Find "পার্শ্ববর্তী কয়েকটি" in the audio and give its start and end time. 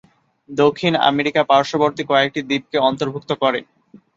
1.51-2.39